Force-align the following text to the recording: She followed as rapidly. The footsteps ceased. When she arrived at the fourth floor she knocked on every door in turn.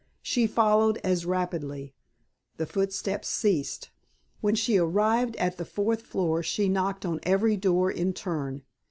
She 0.23 0.47
followed 0.47 0.97
as 1.03 1.27
rapidly. 1.27 1.93
The 2.57 2.65
footsteps 2.65 3.27
ceased. 3.27 3.91
When 4.39 4.55
she 4.55 4.79
arrived 4.79 5.35
at 5.35 5.57
the 5.57 5.63
fourth 5.65 6.01
floor 6.01 6.41
she 6.41 6.67
knocked 6.69 7.05
on 7.05 7.19
every 7.21 7.55
door 7.55 7.91
in 7.91 8.13
turn. 8.13 8.63